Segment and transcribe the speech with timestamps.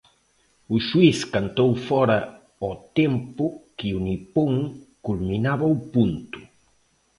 [0.75, 2.19] O xuíz cantou fóra
[2.61, 3.43] ao tempo
[3.77, 4.53] que o nipón
[5.05, 6.39] culminaba o punto.